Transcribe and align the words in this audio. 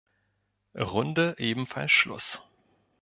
Runde 0.79 1.35
ebenfalls 1.37 1.91
Schluss. 1.91 2.41